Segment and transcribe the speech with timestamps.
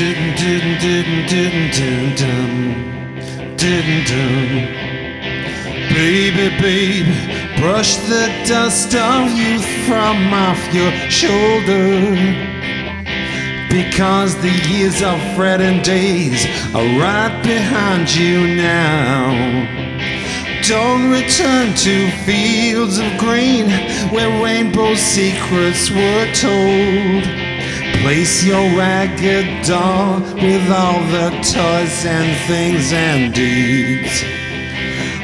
[0.00, 2.16] didn't didn't didn't didn't
[3.58, 4.06] didn't
[5.92, 12.16] Baby, baby, brush the dust of youth from off your shoulder.
[13.68, 19.34] Because the years of fretting days are right behind you now.
[20.66, 23.68] Don't return to fields of green
[24.10, 27.39] where rainbow secrets were told.
[28.10, 34.24] Place your ragged doll with all the toys and things and deeds.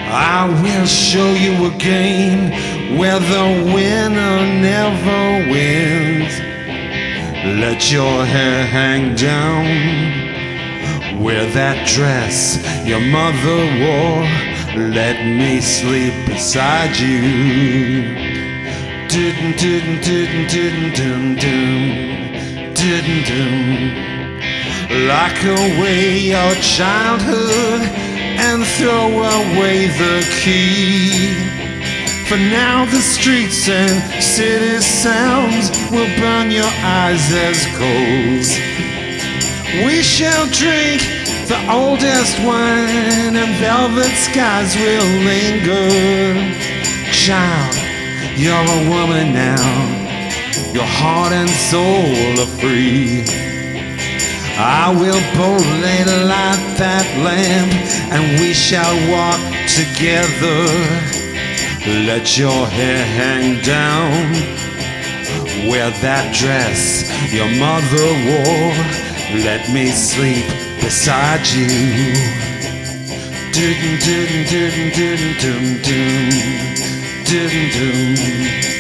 [0.09, 2.53] I will show you a game
[2.97, 4.39] where the winner
[4.71, 6.33] never wins.
[7.61, 9.67] Let your hair hang down.
[11.21, 14.29] Wear that dress your mother wore.
[14.95, 18.15] Let me sleep beside you.
[19.09, 20.47] Didn't, didn't, didn't,
[22.77, 24.07] didn't, didn't.
[25.09, 27.81] Lock away your childhood
[28.39, 31.35] and throw away the key.
[32.29, 38.49] For now, the streets and city sounds will burn your eyes as coals.
[39.87, 41.03] We shall drink
[41.49, 45.89] the oldest wine, and velvet skies will linger.
[47.13, 47.77] Child,
[48.37, 49.96] you're a woman now,
[50.73, 53.25] your heart and soul are free.
[54.59, 57.73] I will boldly light that lamp
[58.13, 60.65] and we shall walk together.
[62.09, 64.33] Let your hair hang down.
[65.69, 68.77] Wear that dress your mother wore.
[69.45, 70.47] Let me sleep
[70.81, 71.69] beside you.
[73.53, 75.83] Didn't, didn't, didn't, didn't, didn't,
[77.25, 78.76] didn't, didn't.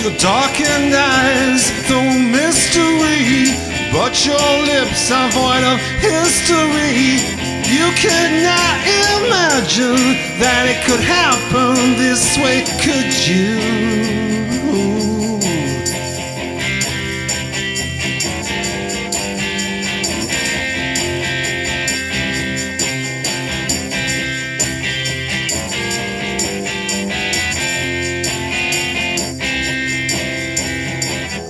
[0.00, 2.00] Your darkened eyes, the
[2.32, 3.52] mystery.
[3.92, 7.20] But your lips are void of history.
[7.68, 8.80] You cannot
[9.20, 12.64] imagine that it could happen this way,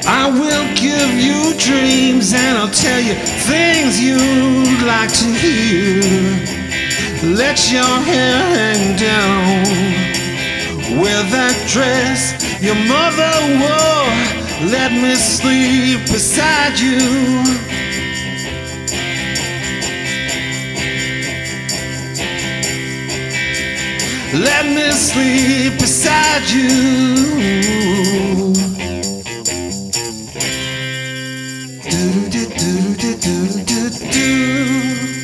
[0.07, 3.15] I will give you dreams and I'll tell you
[3.49, 6.01] things you'd like to hear.
[7.23, 9.65] Let your hair hang down.
[11.01, 14.71] Wear that dress your mother wore.
[14.71, 16.99] Let me sleep beside you.
[24.33, 28.30] Let me sleep beside you.
[32.61, 35.15] do do do do do.
[35.15, 35.20] do.